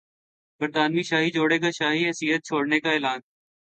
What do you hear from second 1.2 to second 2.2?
جوڑے کا شاہی